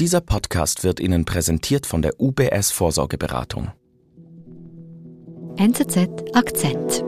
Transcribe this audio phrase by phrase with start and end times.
[0.00, 3.70] Dieser Podcast wird Ihnen präsentiert von der UBS Vorsorgeberatung.
[5.56, 7.04] NZZ Akzent.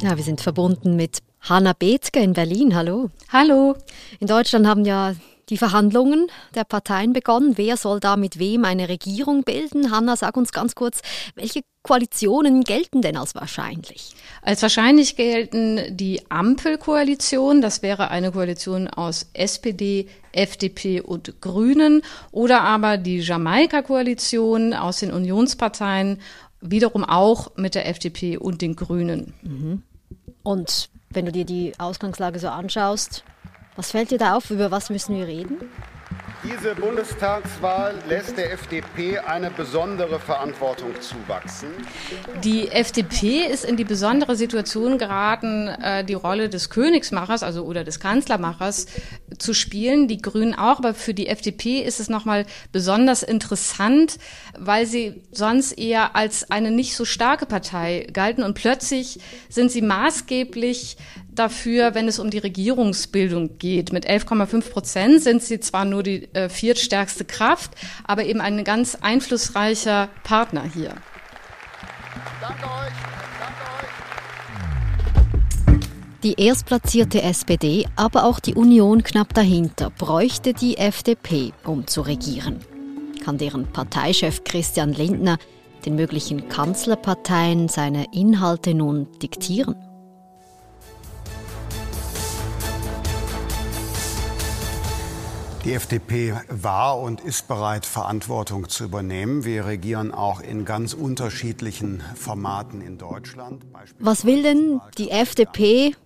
[0.00, 2.74] Ja, wir sind verbunden mit Hanna Bethke in Berlin.
[2.74, 3.10] Hallo.
[3.30, 3.76] Hallo.
[4.18, 5.12] In Deutschland haben ja
[5.50, 7.58] die Verhandlungen der Parteien begonnen.
[7.58, 9.90] Wer soll da mit wem eine Regierung bilden?
[9.90, 11.02] Hanna, sag uns ganz kurz,
[11.34, 14.16] welche Koalitionen gelten denn als wahrscheinlich?
[14.42, 17.60] Als wahrscheinlich gelten die Ampelkoalition.
[17.60, 25.12] Das wäre eine Koalition aus SPD, FDP und Grünen oder aber die Jamaika-Koalition aus den
[25.12, 26.20] Unionsparteien,
[26.60, 29.32] wiederum auch mit der FDP und den Grünen.
[29.42, 29.82] Mhm.
[30.42, 33.22] Und wenn du dir die Ausgangslage so anschaust,
[33.76, 34.50] was fällt dir da auf?
[34.50, 35.58] Über was müssen wir reden?
[36.46, 41.70] Diese Bundestagswahl lässt der FDP eine besondere Verantwortung zuwachsen.
[42.44, 47.82] Die FDP ist in die besondere Situation geraten, äh, die Rolle des Königsmachers, also oder
[47.82, 48.86] des Kanzlermachers
[49.38, 50.06] zu spielen.
[50.06, 54.18] Die Grünen auch, aber für die FDP ist es nochmal besonders interessant,
[54.56, 59.82] weil sie sonst eher als eine nicht so starke Partei galten und plötzlich sind sie
[59.82, 60.96] maßgeblich
[61.38, 63.92] dafür, wenn es um die Regierungsbildung geht.
[63.92, 67.72] Mit 11,5 Prozent sind sie zwar nur die äh, viertstärkste Kraft,
[68.04, 70.94] aber eben ein ganz einflussreicher Partner hier.
[72.40, 73.16] Danke euch.
[76.26, 82.58] Die erstplatzierte SPD, aber auch die Union knapp dahinter, bräuchte die FDP, um zu regieren.
[83.24, 85.38] Kann deren Parteichef Christian Lindner
[85.84, 89.76] den möglichen Kanzlerparteien seine Inhalte nun diktieren?
[95.66, 99.44] Die FDP war und ist bereit, Verantwortung zu übernehmen.
[99.44, 103.64] Wir regieren auch in ganz unterschiedlichen Formaten in Deutschland.
[103.98, 105.96] Was will denn die FDP,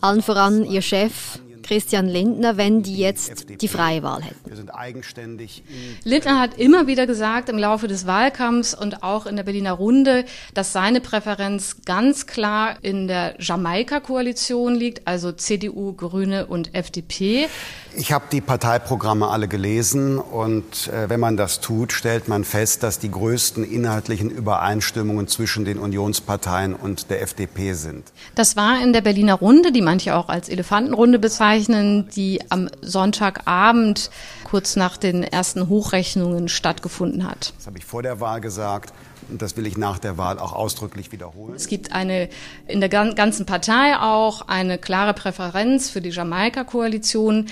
[0.00, 4.48] allen voran ihr Chef Christian Lindner, wenn die jetzt die freie Wahl hätten?
[4.48, 5.62] Wir sind eigenständig.
[6.02, 10.24] Lindner hat immer wieder gesagt im Laufe des Wahlkampfs und auch in der Berliner Runde,
[10.54, 17.48] dass seine Präferenz ganz klar in der Jamaika-Koalition liegt, also CDU, Grüne und FDP.
[17.96, 22.82] Ich habe die Parteiprogramme alle gelesen und äh, wenn man das tut, stellt man fest,
[22.82, 28.12] dass die größten inhaltlichen Übereinstimmungen zwischen den Unionsparteien und der FDP sind.
[28.34, 34.10] Das war in der Berliner Runde, die manche auch als Elefantenrunde bezeichnen, die am Sonntagabend
[34.44, 37.52] kurz nach den ersten Hochrechnungen stattgefunden hat.
[37.56, 38.92] Das habe ich vor der Wahl gesagt.
[39.30, 41.54] Und das will ich nach der Wahl auch ausdrücklich wiederholen.
[41.54, 42.28] Es gibt eine,
[42.66, 47.46] in der ganzen Partei auch eine klare Präferenz für die Jamaika-Koalition.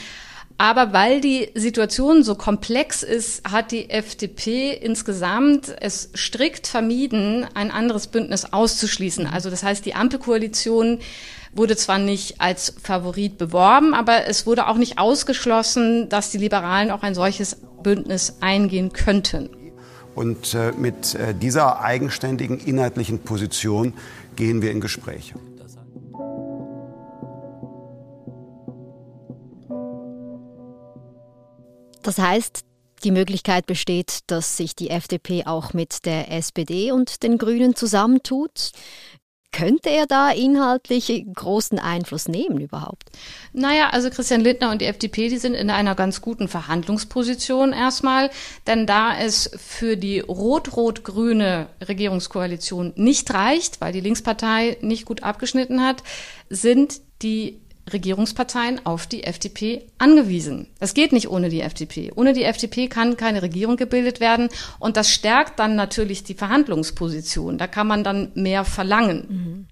[0.59, 7.71] Aber weil die Situation so komplex ist, hat die FDP insgesamt es strikt vermieden, ein
[7.71, 9.27] anderes Bündnis auszuschließen.
[9.27, 11.01] Also das heißt, die Ampelkoalition
[11.53, 16.91] wurde zwar nicht als Favorit beworben, aber es wurde auch nicht ausgeschlossen, dass die Liberalen
[16.91, 19.51] auch ein solches Bündnis eingehen könnten.
[20.15, 23.93] Und äh, mit äh, dieser eigenständigen inhaltlichen Position
[24.37, 25.35] gehen wir in Gespräche.
[32.07, 32.61] Das heißt,
[33.03, 38.71] die Möglichkeit besteht, dass sich die FDP auch mit der SPD und den Grünen zusammentut.
[39.51, 43.11] Könnte er da inhaltlich großen Einfluss nehmen überhaupt?
[43.53, 48.31] Naja, also Christian Lindner und die FDP, die sind in einer ganz guten Verhandlungsposition erstmal,
[48.69, 55.83] denn da es für die rot-rot-grüne Regierungskoalition nicht reicht, weil die Linkspartei nicht gut abgeschnitten
[55.83, 56.05] hat,
[56.51, 60.69] sind die Regierungsparteien auf die FDP angewiesen.
[60.81, 62.13] Das geht nicht ohne die FDP.
[62.15, 64.49] Ohne die FDP kann keine Regierung gebildet werden
[64.79, 67.59] und das stärkt dann natürlich die Verhandlungsposition.
[67.59, 69.27] Da kann man dann mehr verlangen.
[69.29, 69.67] Mhm.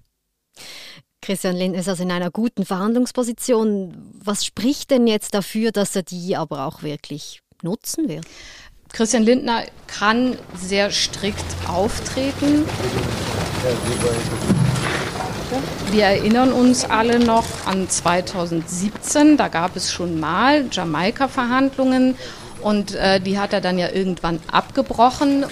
[1.21, 4.13] Christian Lindner ist also in einer guten Verhandlungsposition.
[4.23, 8.25] Was spricht denn jetzt dafür, dass er die aber auch wirklich nutzen wird?
[8.93, 12.63] Christian Lindner kann sehr strikt auftreten.
[15.91, 22.15] Wir erinnern uns alle noch an 2017, da gab es schon mal Jamaika-Verhandlungen
[22.61, 25.45] und äh, die hat er dann ja irgendwann abgebrochen.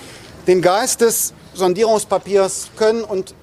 [0.48, 3.36] Den Geist des Sondierungspapiers können und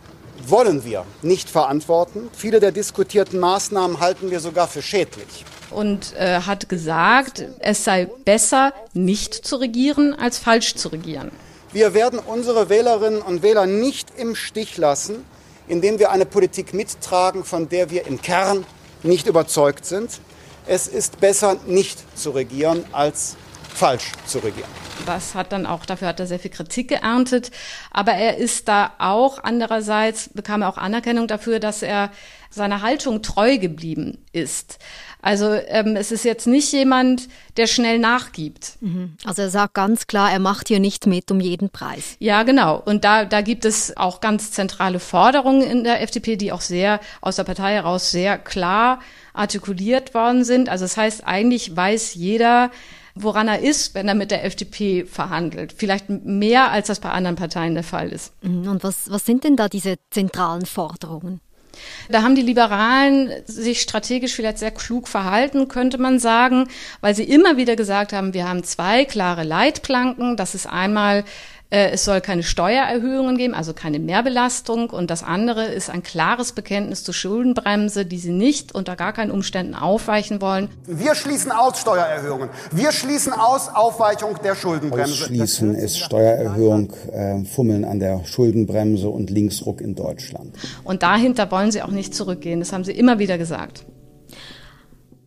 [0.47, 2.29] wollen wir nicht verantworten.
[2.33, 5.45] Viele der diskutierten Maßnahmen halten wir sogar für schädlich.
[5.71, 11.31] Und äh, hat gesagt, es sei besser, nicht zu regieren, als falsch zu regieren.
[11.73, 15.25] Wir werden unsere Wählerinnen und Wähler nicht im Stich lassen
[15.71, 18.67] indem wir eine Politik mittragen, von der wir im Kern
[19.03, 20.21] nicht überzeugt sind.
[20.67, 23.37] Es ist besser, nicht zu regieren, als
[23.73, 24.69] falsch zu regieren.
[25.07, 27.51] Das hat dann auch, dafür hat er sehr viel Kritik geerntet.
[27.91, 32.11] Aber er ist da auch andererseits, bekam er auch Anerkennung dafür, dass er
[32.51, 34.79] seiner Haltung treu geblieben ist.
[35.23, 38.79] Also ähm, es ist jetzt nicht jemand, der schnell nachgibt.
[38.81, 39.17] Mhm.
[39.25, 42.17] Also er sagt ganz klar, er macht hier nicht mit um jeden Preis.
[42.19, 42.83] Ja, genau.
[42.85, 47.01] Und da, da gibt es auch ganz zentrale Forderungen in der FDP, die auch sehr
[47.21, 49.01] aus der Partei heraus sehr klar
[49.33, 50.69] artikuliert worden sind.
[50.69, 52.71] Also das heißt, eigentlich weiß jeder,
[53.15, 55.75] woran er ist, wenn er mit der FDP verhandelt.
[55.77, 58.33] Vielleicht mehr, als das bei anderen Parteien der Fall ist.
[58.43, 58.69] Mhm.
[58.69, 61.41] Und was, was sind denn da diese zentralen Forderungen?
[62.09, 66.69] Da haben die Liberalen sich strategisch vielleicht sehr klug verhalten, könnte man sagen,
[67.01, 70.37] weil sie immer wieder gesagt haben, wir haben zwei klare Leitplanken.
[70.37, 71.25] Das ist einmal
[71.71, 74.91] äh, es soll keine Steuererhöhungen geben, also keine Mehrbelastung.
[74.91, 79.31] Und das andere ist ein klares Bekenntnis zur Schuldenbremse, die sie nicht unter gar keinen
[79.31, 80.69] Umständen aufweichen wollen.
[80.87, 82.51] Wir schließen aus Steuererhöhungen.
[82.73, 85.13] Wir schließen aus Aufweichung der Schuldenbremse.
[85.13, 90.57] Ausschließen ist Steuererhöhung, äh, Fummeln an der Schuldenbremse und Linksruck in Deutschland.
[90.83, 92.61] Und dahinter wollen sie auch nicht zurückgehen.
[92.61, 93.85] Das haben sie immer wieder gesagt.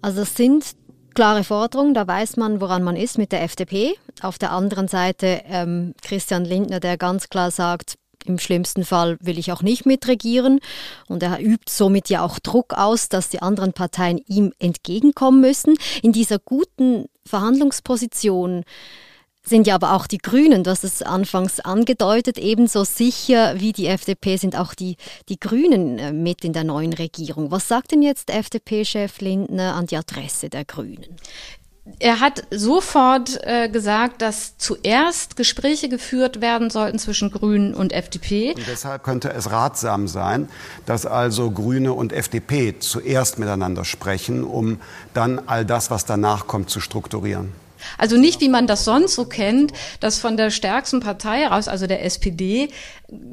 [0.01, 0.75] Also das sind
[1.13, 3.95] klare Forderung, da weiß man, woran man ist mit der FDP.
[4.21, 9.38] Auf der anderen Seite ähm, Christian Lindner, der ganz klar sagt, im schlimmsten Fall will
[9.38, 10.60] ich auch nicht mitregieren.
[11.07, 15.75] Und er übt somit ja auch Druck aus, dass die anderen Parteien ihm entgegenkommen müssen.
[16.01, 18.63] In dieser guten Verhandlungsposition
[19.43, 23.87] sind ja aber auch die Grünen, du hast es anfangs angedeutet, ebenso sicher wie die
[23.87, 24.97] FDP sind auch die,
[25.29, 27.51] die Grünen äh, mit in der neuen Regierung.
[27.51, 31.17] Was sagt denn jetzt FDP-Chef Lindner an die Adresse der Grünen?
[31.99, 38.53] Er hat sofort äh, gesagt, dass zuerst Gespräche geführt werden sollten zwischen Grünen und FDP.
[38.55, 40.47] Und deshalb könnte es ratsam sein,
[40.85, 44.79] dass also Grüne und FDP zuerst miteinander sprechen, um
[45.13, 47.62] dann all das, was danach kommt, zu strukturieren.
[47.97, 51.88] Also nicht, wie man das sonst so kennt, dass von der stärksten Partei heraus, also
[51.88, 52.69] der SPD,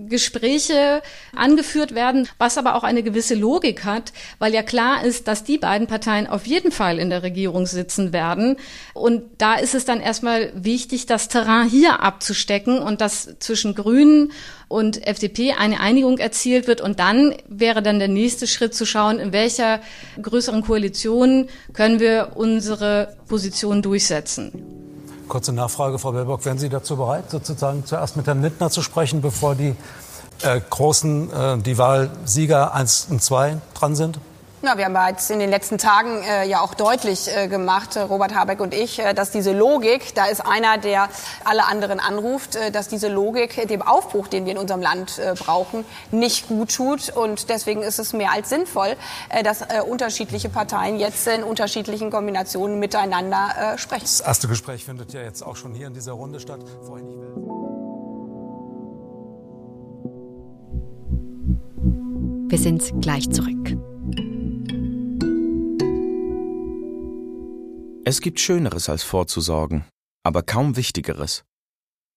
[0.09, 1.03] Gespräche
[1.35, 5.59] angeführt werden, was aber auch eine gewisse Logik hat, weil ja klar ist, dass die
[5.59, 8.57] beiden Parteien auf jeden Fall in der Regierung sitzen werden.
[8.93, 14.33] Und da ist es dann erstmal wichtig, das Terrain hier abzustecken und dass zwischen Grünen
[14.71, 16.81] und FDP eine Einigung erzielt wird.
[16.81, 19.81] Und dann wäre dann der nächste Schritt zu schauen, in welcher
[20.23, 24.53] größeren Koalition können wir unsere Position durchsetzen.
[25.27, 26.45] Kurze Nachfrage, Frau Baerbock.
[26.45, 29.75] Wären Sie dazu bereit, sozusagen zuerst mit Herrn Lindner zu sprechen, bevor die
[30.43, 34.21] äh, großen, äh, die Wahlsieger 1 und 2 dran sind?
[34.63, 38.01] Na, wir haben bereits in den letzten Tagen äh, ja auch deutlich äh, gemacht, äh,
[38.01, 41.09] Robert Habeck und ich, äh, dass diese Logik, da ist einer, der
[41.45, 45.33] alle anderen anruft, äh, dass diese Logik dem Aufbruch, den wir in unserem Land äh,
[45.35, 47.09] brauchen, nicht gut tut.
[47.09, 48.97] Und deswegen ist es mehr als sinnvoll,
[49.31, 54.03] äh, dass äh, unterschiedliche Parteien jetzt in unterschiedlichen Kombinationen miteinander äh, sprechen.
[54.03, 56.61] Das erste Gespräch findet ja jetzt auch schon hier in dieser Runde statt.
[56.85, 57.21] Vorhin nicht
[62.51, 63.90] Wir sind gleich zurück.
[68.05, 69.85] Es gibt Schöneres als vorzusorgen,
[70.23, 71.45] aber kaum Wichtigeres.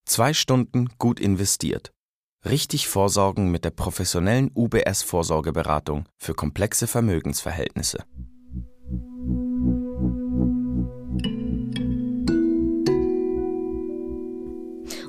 [0.05, 1.91] Zwei Stunden gut investiert.
[2.45, 8.05] Richtig vorsorgen mit der professionellen UBS-Vorsorgeberatung für komplexe Vermögensverhältnisse.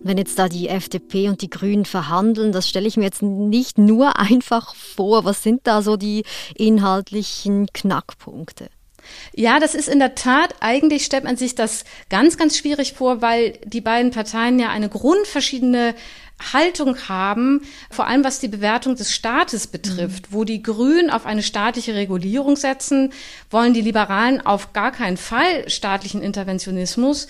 [0.05, 3.79] wenn jetzt da die FDP und die Grünen verhandeln, das stelle ich mir jetzt nicht
[3.79, 5.25] nur einfach vor.
[5.25, 6.25] Was sind da so die
[6.55, 8.69] inhaltlichen Knackpunkte?
[9.34, 13.23] Ja, das ist in der Tat, eigentlich stellt man sich das ganz, ganz schwierig vor,
[13.23, 15.94] weil die beiden Parteien ja eine grundverschiedene
[16.53, 20.31] Haltung haben, vor allem was die Bewertung des Staates betrifft.
[20.31, 20.34] Mhm.
[20.34, 23.13] Wo die Grünen auf eine staatliche Regulierung setzen,
[23.51, 27.29] wollen die Liberalen auf gar keinen Fall staatlichen Interventionismus.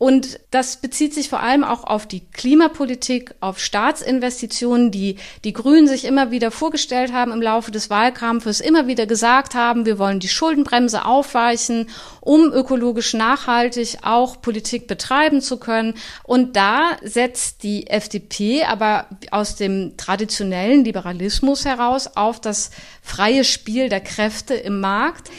[0.00, 5.86] Und das bezieht sich vor allem auch auf die Klimapolitik, auf Staatsinvestitionen, die die Grünen
[5.86, 10.18] sich immer wieder vorgestellt haben im Laufe des Wahlkampfes, immer wieder gesagt haben, wir wollen
[10.18, 11.90] die Schuldenbremse aufweichen,
[12.22, 15.92] um ökologisch nachhaltig auch Politik betreiben zu können.
[16.22, 22.70] Und da setzt die FDP aber aus dem traditionellen Liberalismus heraus auf das
[23.02, 25.30] freie Spiel der Kräfte im Markt.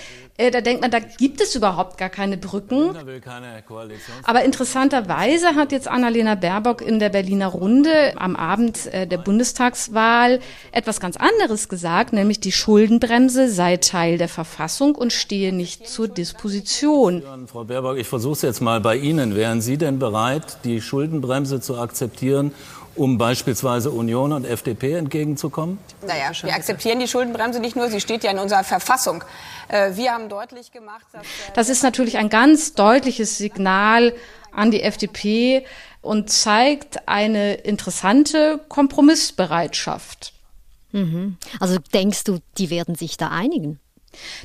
[0.41, 2.95] Äh, da denkt man, da gibt es überhaupt gar keine Brücken.
[4.23, 10.39] Aber interessanterweise hat jetzt Annalena Baerbock in der Berliner Runde am Abend äh, der Bundestagswahl
[10.71, 16.07] etwas ganz anderes gesagt, nämlich die Schuldenbremse sei Teil der Verfassung und stehe nicht zur
[16.07, 17.21] Disposition.
[17.45, 19.35] Frau Baerbock, ich versuche es jetzt mal bei Ihnen.
[19.35, 22.51] Wären Sie denn bereit, die Schuldenbremse zu akzeptieren
[22.95, 25.79] um beispielsweise Union und FDP entgegenzukommen?
[26.05, 29.23] Naja, wir akzeptieren die Schuldenbremse nicht nur, sie steht ja in unserer Verfassung.
[29.67, 31.23] Äh, wir haben deutlich gemacht, dass.
[31.53, 34.13] Das ist natürlich ein ganz deutliches Signal
[34.51, 35.65] an die FDP
[36.01, 40.33] und zeigt eine interessante Kompromissbereitschaft.
[40.91, 41.37] Mhm.
[41.59, 43.79] Also denkst du, die werden sich da einigen?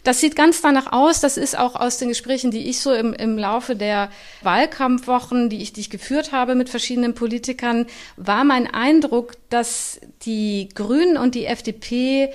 [0.04, 1.20] Das sieht ganz danach aus.
[1.20, 4.10] Das ist auch aus den Gesprächen, die ich so im, im Laufe der
[4.42, 10.68] Wahlkampfwochen, die ich, die ich geführt habe mit verschiedenen Politikern, war mein Eindruck, dass die
[10.74, 12.32] Grünen und die FDP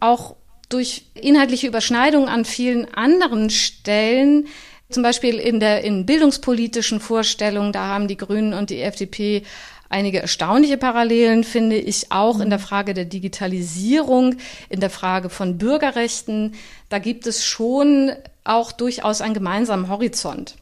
[0.00, 0.36] auch
[0.68, 4.48] durch inhaltliche Überschneidungen an vielen anderen Stellen
[4.90, 9.42] zum Beispiel in der in bildungspolitischen Vorstellungen, da haben die Grünen und die FDP
[9.88, 14.36] einige erstaunliche Parallelen, finde ich, auch in der Frage der Digitalisierung,
[14.68, 16.54] in der Frage von Bürgerrechten.
[16.88, 18.12] Da gibt es schon
[18.44, 20.56] auch durchaus einen gemeinsamen Horizont.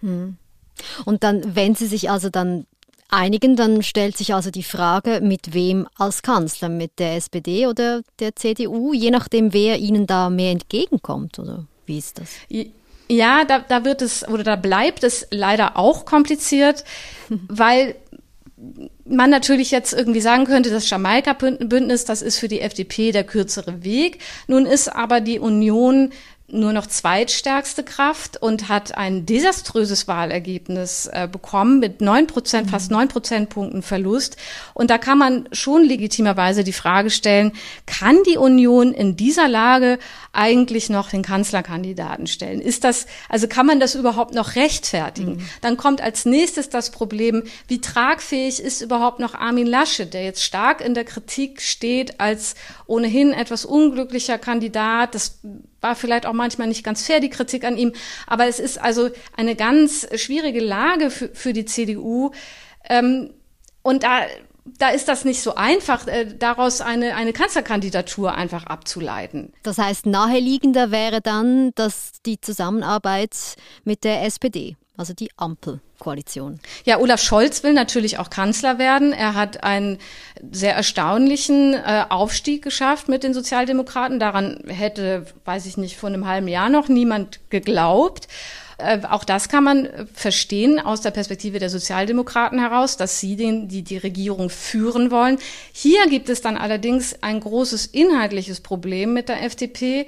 [0.00, 0.36] Hm.
[1.04, 2.66] Und dann, wenn Sie sich also dann
[3.10, 8.02] einigen, dann stellt sich also die Frage, mit wem als Kanzler, mit der SPD oder
[8.18, 12.30] der CDU, je nachdem, wer Ihnen da mehr entgegenkommt, oder wie ist das?
[13.08, 16.84] Ja, da, da wird es oder da bleibt es leider auch kompliziert,
[17.48, 17.96] weil
[19.04, 23.84] man natürlich jetzt irgendwie sagen könnte, das Jamaika-Bündnis, das ist für die FDP der kürzere
[23.84, 24.18] Weg.
[24.46, 26.10] Nun ist aber die Union
[26.52, 32.70] nur noch zweitstärkste Kraft und hat ein desaströses Wahlergebnis äh, bekommen mit neun Prozent, mhm.
[32.70, 34.36] fast neun Prozentpunkten Verlust.
[34.74, 37.52] Und da kann man schon legitimerweise die Frage stellen,
[37.86, 39.98] kann die Union in dieser Lage
[40.32, 42.60] eigentlich noch den Kanzlerkandidaten stellen?
[42.60, 45.36] Ist das, also kann man das überhaupt noch rechtfertigen?
[45.36, 45.48] Mhm.
[45.60, 50.44] Dann kommt als nächstes das Problem, wie tragfähig ist überhaupt noch Armin Laschet, der jetzt
[50.44, 52.54] stark in der Kritik steht als
[52.86, 55.14] ohnehin etwas unglücklicher Kandidat.
[55.14, 55.40] Das
[55.80, 57.92] war vielleicht auch manchmal nicht ganz fair, die Kritik an ihm.
[58.26, 62.30] Aber es ist also eine ganz schwierige Lage für, für die CDU.
[62.88, 63.32] Ähm,
[63.82, 64.22] und da,
[64.78, 69.52] da ist das nicht so einfach, äh, daraus eine, eine Kanzlerkandidatur einfach abzuleiten.
[69.62, 75.80] Das heißt, naheliegender wäre dann, dass die Zusammenarbeit mit der SPD, also die Ampel.
[75.98, 76.60] Koalition.
[76.86, 79.12] Ja, Olaf Scholz will natürlich auch Kanzler werden.
[79.12, 79.98] Er hat einen
[80.50, 84.18] sehr erstaunlichen äh, Aufstieg geschafft mit den Sozialdemokraten.
[84.18, 88.28] Daran hätte, weiß ich nicht, vor einem halben Jahr noch niemand geglaubt.
[88.78, 93.68] Äh, auch das kann man verstehen aus der Perspektive der Sozialdemokraten heraus, dass sie den,
[93.68, 95.38] die, die Regierung führen wollen.
[95.72, 100.06] Hier gibt es dann allerdings ein großes inhaltliches Problem mit der FDP.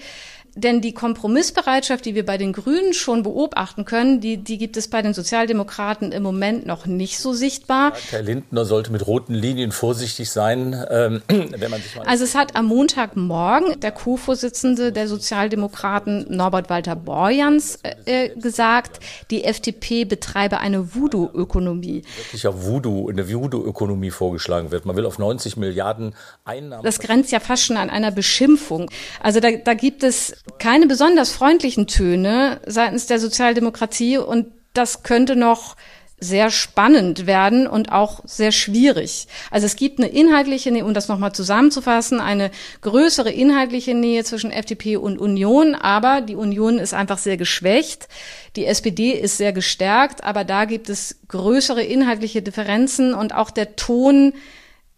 [0.55, 4.89] Denn die Kompromissbereitschaft, die wir bei den Grünen schon beobachten können, die, die gibt es
[4.89, 7.95] bei den Sozialdemokraten im Moment noch nicht so sichtbar.
[8.11, 12.07] Herr Lindner sollte mit roten Linien vorsichtig sein, ähm, wenn man sich mal.
[12.07, 19.45] Also es hat am Montagmorgen der Co-Vorsitzende der Sozialdemokraten Norbert Walter Borjans äh, gesagt, die
[19.45, 22.03] FDP betreibe eine Voodoo-Ökonomie.
[22.19, 24.85] Wirklich auf Voodoo, eine Voodoo-Ökonomie vorgeschlagen wird.
[24.85, 26.85] Man will auf 90 Milliarden Einnahmen.
[26.85, 28.91] Das grenzt ja fast schon an einer Beschimpfung.
[29.23, 35.37] Also da, da gibt es keine besonders freundlichen Töne seitens der Sozialdemokratie und das könnte
[35.37, 35.77] noch
[36.23, 39.27] sehr spannend werden und auch sehr schwierig.
[39.51, 44.53] Also es gibt eine inhaltliche Nähe, um das nochmal zusammenzufassen, eine größere inhaltliche Nähe zwischen
[44.53, 48.07] FDP und Union, aber die Union ist einfach sehr geschwächt.
[48.55, 53.75] Die SPD ist sehr gestärkt, aber da gibt es größere inhaltliche Differenzen und auch der
[53.75, 54.33] Ton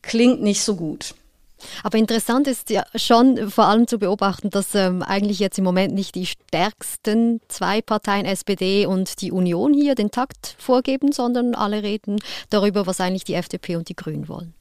[0.02, 1.14] klingt nicht so gut.
[1.83, 5.94] Aber interessant ist ja schon vor allem zu beobachten, dass ähm, eigentlich jetzt im Moment
[5.94, 11.83] nicht die stärksten zwei Parteien, SPD und die Union hier den Takt vorgeben, sondern alle
[11.83, 14.54] reden darüber, was eigentlich die FDP und die Grünen wollen.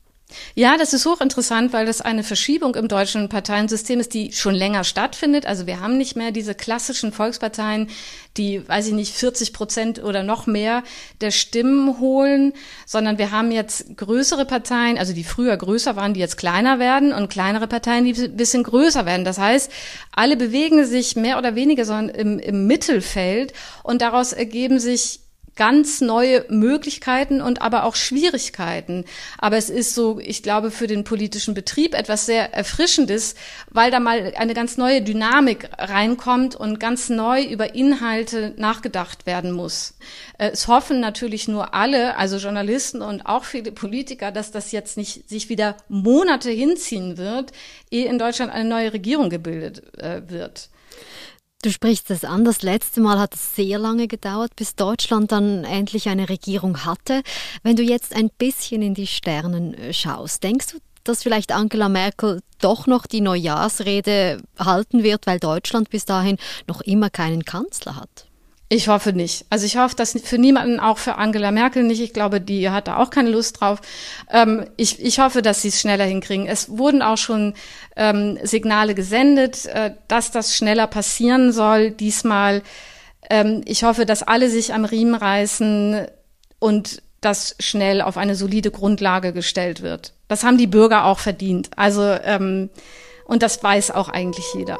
[0.55, 4.83] Ja, das ist hochinteressant, weil das eine Verschiebung im deutschen Parteiensystem ist, die schon länger
[4.83, 5.45] stattfindet.
[5.45, 7.89] Also wir haben nicht mehr diese klassischen Volksparteien,
[8.37, 10.83] die, weiß ich nicht, 40 Prozent oder noch mehr
[11.21, 12.53] der Stimmen holen,
[12.85, 17.13] sondern wir haben jetzt größere Parteien, also die früher größer waren, die jetzt kleiner werden
[17.13, 19.25] und kleinere Parteien, die ein bisschen größer werden.
[19.25, 19.71] Das heißt,
[20.11, 25.22] alle bewegen sich mehr oder weniger so im, im Mittelfeld und daraus ergeben sich
[25.55, 29.05] ganz neue Möglichkeiten und aber auch Schwierigkeiten.
[29.37, 33.35] Aber es ist so, ich glaube, für den politischen Betrieb etwas sehr Erfrischendes,
[33.69, 39.51] weil da mal eine ganz neue Dynamik reinkommt und ganz neu über Inhalte nachgedacht werden
[39.51, 39.95] muss.
[40.37, 44.97] Äh, es hoffen natürlich nur alle, also Journalisten und auch viele Politiker, dass das jetzt
[44.97, 47.51] nicht sich wieder Monate hinziehen wird,
[47.91, 50.69] ehe in Deutschland eine neue Regierung gebildet äh, wird.
[51.63, 52.43] Du sprichst es an.
[52.43, 57.21] Das letzte Mal hat es sehr lange gedauert, bis Deutschland dann endlich eine Regierung hatte.
[57.63, 61.87] Wenn du jetzt ein bisschen in die Sternen äh, schaust, denkst du, dass vielleicht Angela
[61.87, 67.95] Merkel doch noch die Neujahrsrede halten wird, weil Deutschland bis dahin noch immer keinen Kanzler
[67.95, 68.27] hat?
[68.69, 69.45] Ich hoffe nicht.
[69.49, 72.01] Also ich hoffe, dass für niemanden, auch für Angela Merkel nicht.
[72.01, 73.81] Ich glaube, die hat da auch keine Lust drauf.
[74.31, 76.47] Ähm, ich, ich hoffe, dass sie es schneller hinkriegen.
[76.47, 77.53] Es wurden auch schon
[77.95, 82.63] ähm, Signale gesendet, äh, dass das schneller passieren soll diesmal.
[83.29, 86.07] Ähm, ich hoffe, dass alle sich am Riemen reißen
[86.57, 90.13] und dass schnell auf eine solide Grundlage gestellt wird.
[90.27, 91.69] Das haben die Bürger auch verdient.
[91.75, 92.69] Also ähm,
[93.25, 94.77] und das weiß auch eigentlich jeder.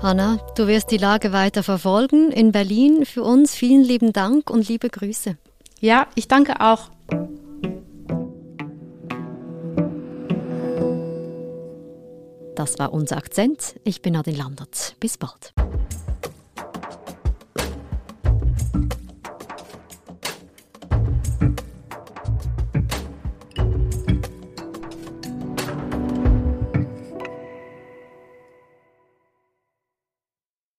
[0.00, 3.04] Hanna, du wirst die Lage weiter verfolgen in Berlin.
[3.04, 5.36] Für uns vielen lieben Dank und liebe Grüße.
[5.80, 6.90] Ja, ich danke auch.
[12.54, 13.74] Das war unser Akzent.
[13.82, 14.94] Ich bin Nadine Landert.
[15.00, 15.52] Bis bald.